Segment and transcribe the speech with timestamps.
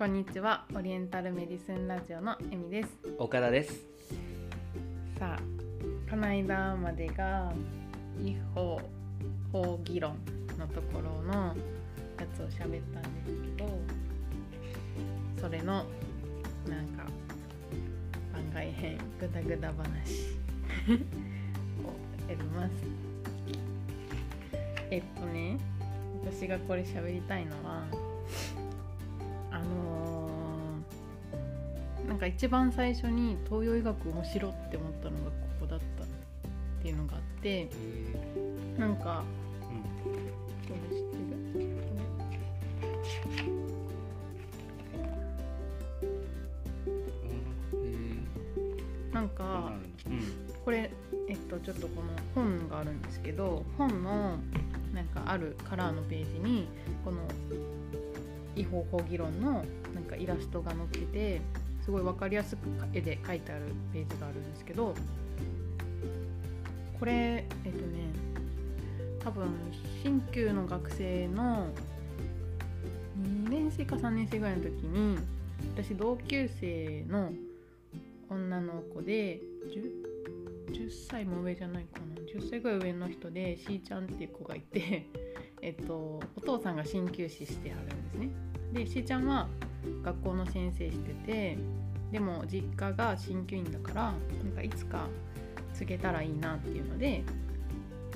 [0.00, 0.64] こんにちは。
[0.74, 2.88] オリエンタルメディスンラジオのエミです。
[3.18, 3.84] 岡田です。
[5.18, 5.42] さあ
[6.10, 7.52] この間までが
[8.18, 8.80] 違法
[9.52, 10.16] 法議論
[10.58, 11.54] のところの
[12.18, 13.78] やつを喋ったんですけど
[15.38, 15.84] それの
[16.66, 17.04] なんか
[18.32, 19.82] 番外編グダグダ話
[21.84, 21.92] を
[22.26, 22.72] やります。
[24.90, 25.58] えっとね
[26.24, 28.09] 私がこれ喋りたいのは
[32.20, 36.06] か一番最初に東洋医学面白って思ったのがここだったっ
[36.82, 37.70] ていうのがあって
[38.78, 39.24] なんか
[40.68, 41.16] これ知って
[41.58, 41.70] る？
[49.12, 49.72] なんか
[50.64, 50.90] これ
[51.28, 54.36] えっとちょっとこの本があるんですけど本の
[54.92, 56.68] なんかあるカラーのページに
[57.02, 57.18] この
[58.56, 61.40] 違法法議論のなんかイラストが載ってて
[61.84, 62.60] すごい分かりやすく
[62.92, 64.94] 絵で描いてあるページがあるんですけど
[66.98, 67.12] これ
[67.64, 68.10] えっとね
[69.22, 69.48] 多分
[70.02, 71.68] 新旧の学生の
[73.22, 75.18] 2年生か3年生ぐらいの時に
[75.74, 77.32] 私同級生の
[78.30, 79.40] 女の子で
[80.68, 82.20] 10, 10歳も上じゃないかな。
[82.22, 85.06] 10歳ぐらい上の人でしーちゃんっていう子がいて
[85.60, 88.30] えっとお父さんが鍼灸師してはるんですね。
[88.72, 89.48] でしーちゃんは
[90.02, 91.58] 学校の先生してて
[92.12, 95.06] でも実家が鍼灸院だからなんかいつか
[95.74, 97.22] 継げたらいいなっていうので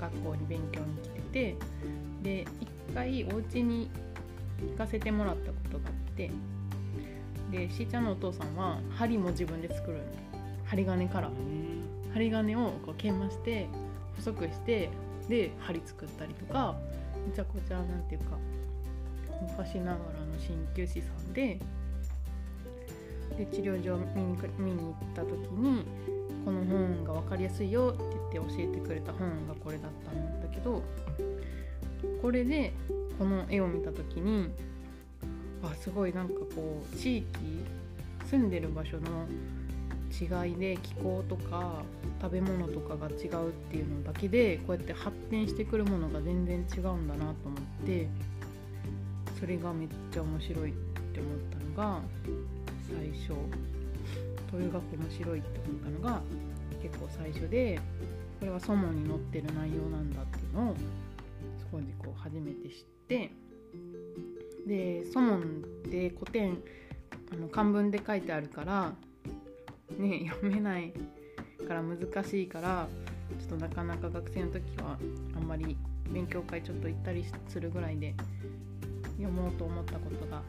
[0.00, 1.56] 学校に勉強に来てて
[2.22, 3.90] で一回お家に
[4.70, 6.30] 行かせてもらったことがあって
[7.50, 10.02] でしーちゃんのお父さんは針も自分で作るの
[10.66, 11.30] 針金から。
[12.12, 13.66] 針金をこう研磨して
[14.16, 14.90] 細くして
[15.28, 16.76] で針作ったりとか
[17.28, 18.36] めちゃくちゃなんていうか
[19.42, 19.98] 昔ながらの
[20.38, 21.58] 鍼灸師さんで
[23.36, 25.84] で治療所見に見に行った時に
[26.44, 30.82] この本が分かりやすいよって言って教えてくれた本がこれだったんだけど
[32.22, 32.72] これで
[33.18, 34.50] この絵を見た時に
[35.62, 37.28] あすごいなんかこう地域
[38.30, 39.26] 住んでる場所の
[40.10, 41.82] 違いで気候とか
[42.20, 48.08] 食べ物とかが違うっていうのだけでこうやって発展してくるものが全然違うんだなと思って。
[49.38, 50.74] それがめっちゃ面白いっ
[51.12, 52.00] て思ったのが
[52.88, 53.38] 最初
[54.50, 56.22] 東洋学面白いって思ったのが
[56.82, 57.78] 結構最初で
[58.40, 60.74] これは祖門に載ってる内容なんだっていうのを
[61.60, 63.30] そこでこう初めて知って
[64.66, 65.42] で祖門っ
[65.90, 66.58] て古典
[67.32, 68.92] あの漢文で書いてあるから
[69.98, 70.92] ね読めない
[71.66, 72.88] から難しいから
[73.38, 74.98] ちょっとなかなか学生の時は
[75.36, 75.76] あんまり
[76.10, 78.14] 勉強会ちょっと行ったりするぐらいで
[79.18, 80.42] 読もうと思ったことが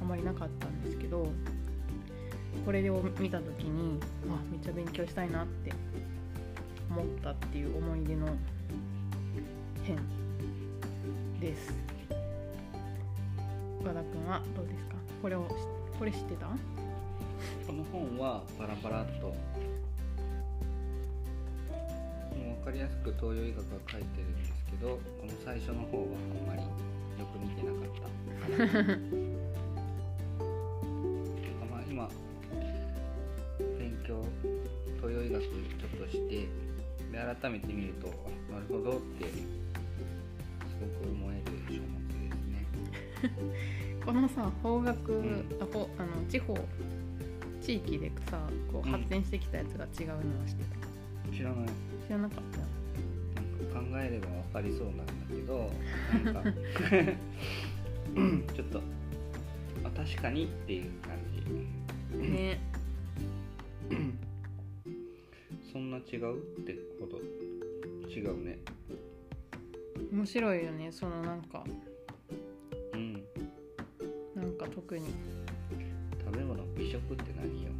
[0.00, 1.26] あまりなかったんですけど
[2.64, 3.98] これを見た時に
[4.28, 5.72] あめっちゃ勉強したいなって
[6.90, 8.26] 思ったっていう思い出の
[9.84, 9.98] 編
[11.40, 11.72] です。
[13.80, 14.96] 岡田君はどうですか？
[15.22, 15.48] これを
[15.98, 16.48] これ知ってた？
[17.66, 19.34] この本はパラパラっとも
[22.36, 24.88] う分かりやすく東洋医学が書いてるんですけど
[25.20, 26.04] この最初の方は
[26.46, 26.62] あんまり
[27.20, 28.08] よく見てなかった。
[31.70, 32.08] まあ今
[33.78, 34.24] 勉強
[34.96, 35.50] 東洋医学ちょ
[36.02, 36.48] っとして
[37.12, 39.32] で改めて見るとあなるほどってす
[40.80, 42.64] ごく思える書物ですね。
[44.06, 45.44] このさ方角、ん。
[45.60, 46.56] あほあの地方
[47.60, 48.40] 地域でさ
[48.72, 48.92] こううん。
[48.92, 50.64] 発展してきたやつが違うのは知って
[51.30, 51.68] た、知らない。
[52.06, 52.60] 知らなかった
[53.72, 55.70] 考えれば分かりそうなんだけど
[56.24, 56.50] なんか
[58.54, 58.80] ちょっと
[59.84, 61.12] あ確かにっていう感
[62.12, 62.18] じ。
[62.18, 62.60] ね。
[65.72, 67.18] そんな違うってほど
[68.08, 68.58] 違うね。
[70.12, 71.64] 面白いよねそのなんか。
[72.92, 73.12] うん。
[74.34, 75.06] なんか特に。
[76.24, 77.70] 食べ物美食って何よ？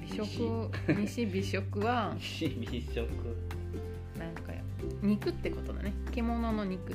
[0.00, 0.70] 美食
[1.06, 2.14] 西美食は。
[2.18, 2.20] 美
[2.94, 3.08] 食
[5.02, 5.92] 肉ってことだね。
[6.12, 6.94] 獣の肉。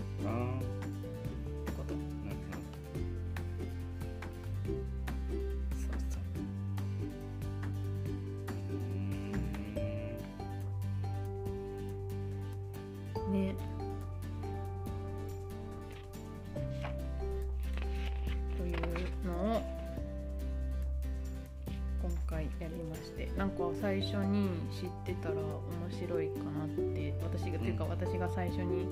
[22.59, 25.51] やりましてなんか最初に知ってたら面
[25.91, 28.87] 白いかなって私が、うんっていうか私が最初に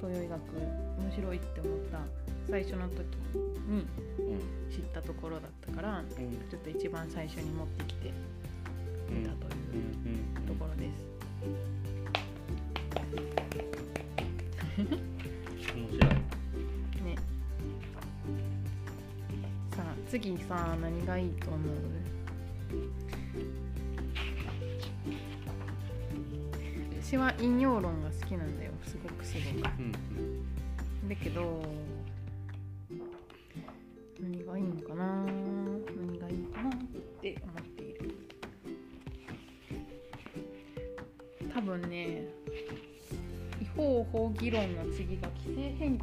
[0.00, 0.40] 東洋医学
[0.98, 1.98] 面白いって思った
[2.48, 2.96] 最初の時
[3.68, 3.86] に
[4.18, 4.40] うん。
[4.70, 6.06] 知ったところだったからうん。
[6.50, 8.12] ちょっと一番最初に持ってきて
[9.08, 9.78] みたとうん
[10.10, 11.06] いうところです。
[14.78, 14.86] 面
[15.58, 17.04] 白い。
[17.04, 17.16] ね。
[19.74, 22.05] さあ次さ何がいいと思う？
[27.02, 28.72] 私は引用論が好きなんだよ。
[28.84, 29.70] すごくすごく。
[29.78, 29.92] うん
[31.08, 31.62] だけど
[34.20, 35.24] 何がいいのかな？
[35.24, 36.72] 何がいいかなっ
[37.22, 38.16] て思っている。
[41.54, 42.24] 多分ね
[43.62, 45.96] 違法法議論の次が規制変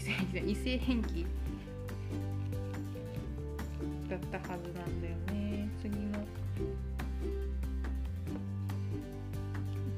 [0.00, 1.26] 記規制変記異性変記
[4.08, 5.68] だったはずなんだよね。
[5.80, 6.18] 次の。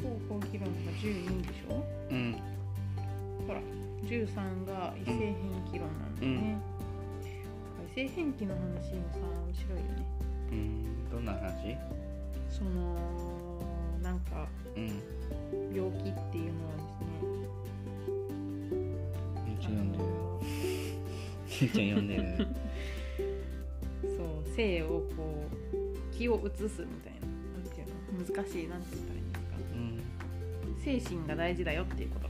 [0.01, 1.71] 違法法議論が12でしょ？
[2.11, 2.37] うん。
[3.47, 3.61] ほら
[4.05, 5.29] 13が異性変な
[5.59, 6.59] んだよね、
[7.91, 10.05] 異性変記の話もさ面白いよね。
[10.51, 11.11] うん。
[11.11, 11.79] どんな話？
[12.51, 12.99] その
[14.03, 15.01] なんかうん。
[15.75, 17.12] 病気っていうのはめっ
[19.63, 20.03] ちゃですね読んでる。
[21.49, 22.49] ちゃ読んでる
[24.03, 24.87] そう性を
[25.17, 27.27] こう気を移すみたいな
[27.57, 27.87] なんていう
[28.19, 32.29] の難しいなんて言ったらいいんですかうん精神が大事だよっていうこと。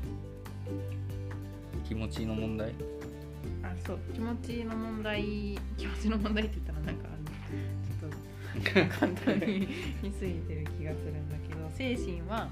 [1.89, 2.73] 気持ちの問題？
[3.63, 5.23] あそう気持ちの問題。
[5.77, 7.09] 気持ちの問題って言ったらなんか
[8.71, 9.69] ちょっと簡単に
[10.03, 12.51] 見過ぎてる気がするんだけど精神は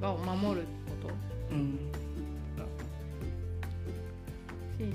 [0.00, 0.66] がを守る
[1.02, 1.14] こと。
[1.54, 1.87] うん
[4.78, 4.94] 精神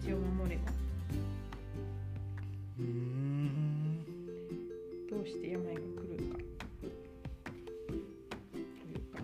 [0.00, 0.70] 一を守れば。
[2.78, 4.04] うん。
[5.10, 5.82] どうして病が来る
[6.30, 6.38] か。
[6.78, 6.86] と
[8.86, 9.18] いうか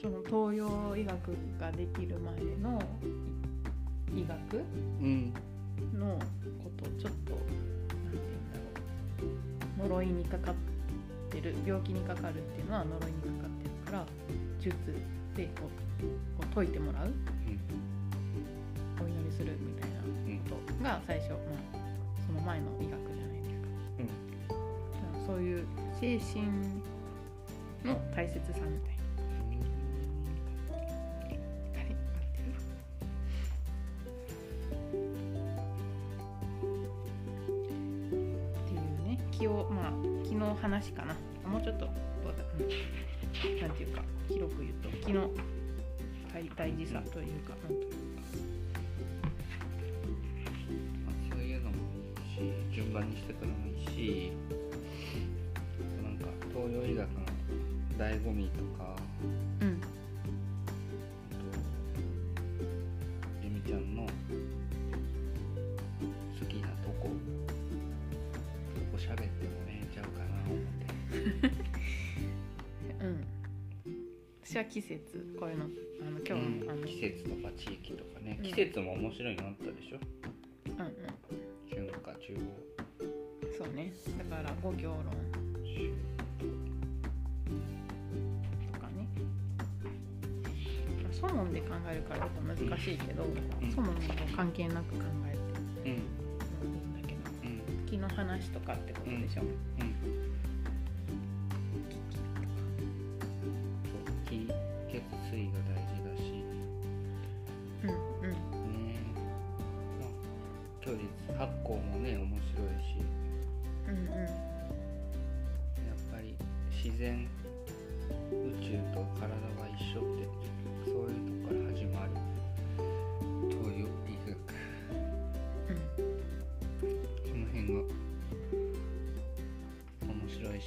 [0.00, 2.32] その東洋医学ができる前
[2.62, 2.80] の
[4.14, 4.62] 医学
[5.00, 5.34] うん
[5.98, 6.16] の
[6.62, 7.50] ことちょっとなんて
[8.12, 8.58] 言うんだ
[9.82, 9.88] ろう。
[9.88, 10.54] 呪いにかかっ
[11.30, 14.06] てる病気にかかるっていうのは呪いにかかってるから
[14.60, 14.76] 術
[15.34, 17.12] でこうこう解いてもらう。
[19.02, 19.96] お祈りするみたいな
[20.48, 21.36] ことが最初、ま
[21.74, 21.78] あ、
[22.26, 23.66] その前の医学じゃないですか。
[24.48, 25.66] だからそういう
[26.00, 26.46] 精神
[27.84, 29.04] の大切さみたいな。
[38.14, 39.92] っていうね気をまあ
[40.26, 41.16] 気の話かな
[41.64, 45.30] ちょっとどうだうんなんていうか広く言うと気の
[46.30, 47.96] 大大事さというかなんというか。
[51.06, 51.80] まあそういうのもい
[52.12, 54.32] いし順番にしていくのもいいし
[56.02, 57.24] なんか東洋医学の
[57.98, 58.94] 醍醐味とか
[59.62, 59.80] うん
[74.54, 75.34] 私は季節。
[75.40, 75.64] こういうの。
[75.64, 75.66] あ
[76.10, 76.70] の今日、うん。
[76.70, 76.86] あの。
[76.86, 78.36] 季節とか地域とかね。
[78.38, 78.44] うん。
[78.44, 79.98] 季節も面白いのあったでしょ？
[80.68, 80.88] うんうん。
[81.68, 82.38] 春夏中央
[83.58, 83.92] そうね。
[84.30, 85.02] だから五行論。
[85.64, 85.92] 秋
[88.72, 89.08] とかね。
[91.02, 93.72] まあソモンで考えるからちょっと難しいけど、ん。
[93.74, 94.02] ソモンと
[94.36, 95.36] 関係なく考え
[95.82, 95.96] てうん。
[95.96, 96.00] も
[96.76, 97.86] いいんだけどうん。
[97.86, 99.46] 気の話とかってことでしょ、う
[99.82, 100.23] ん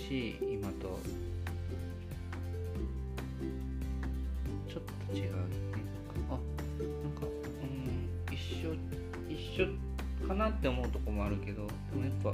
[0.07, 0.99] し今と
[4.69, 5.33] ちょっと違う
[6.29, 8.73] あなんかうん一緒
[9.29, 12.31] 一緒かなって思うとこもあるけどでもやっぱ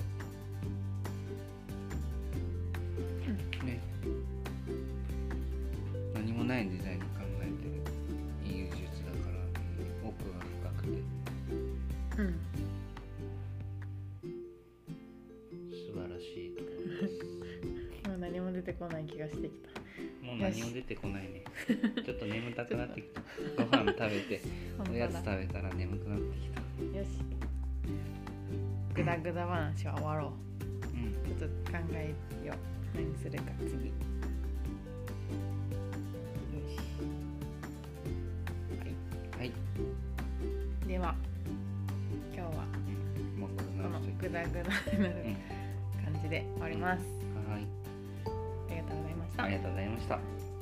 [3.65, 3.80] ね。
[6.13, 6.96] 何もない時代。
[6.96, 7.08] に考
[16.13, 19.70] らしいところですもう何も出てこない気がしてきた。
[20.25, 21.43] もう何も出てこないね。
[22.05, 23.22] ちょっと眠たくなってきた。
[23.63, 24.41] ご飯食べて
[24.77, 26.98] 本おやつ食べたら眠くなってきた。
[26.98, 27.10] よし。
[28.93, 30.32] グダグダ話は終わろう。
[30.96, 32.13] うんと考え
[32.46, 32.98] よう。
[32.98, 33.72] 何するか次。
[33.72, 33.74] よ
[36.67, 36.77] し。
[39.38, 39.48] はい。
[39.48, 39.53] は
[40.86, 40.88] い。
[40.88, 41.15] では
[42.36, 42.65] 今日は
[43.39, 45.15] もうこのグダグダになる。
[45.25, 45.36] うん。
[45.36, 45.52] 感
[46.24, 47.06] じで終わります、
[47.50, 47.68] はい。
[48.70, 49.44] ありがとうございました。
[49.44, 50.52] ありがとうございました